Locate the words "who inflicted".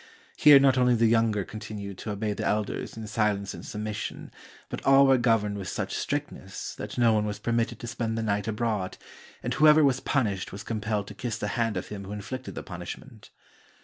12.05-12.55